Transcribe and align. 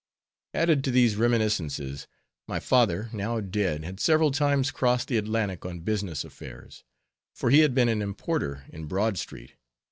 Added 0.55 0.83
to 0.85 0.89
these 0.89 1.15
reminiscences 1.15 2.07
my 2.47 2.59
father, 2.59 3.11
now 3.13 3.39
dead, 3.39 3.83
had 3.83 3.99
several 3.99 4.31
times 4.31 4.71
crossed 4.71 5.09
the 5.09 5.17
Atlantic 5.17 5.63
on 5.63 5.81
business 5.81 6.23
affairs, 6.23 6.83
for 7.35 7.51
he 7.51 7.59
had 7.59 7.75
been 7.75 7.87
an 7.87 8.01
importer 8.01 8.65
in 8.69 8.85
Broad 8.87 9.19
street. 9.19 9.57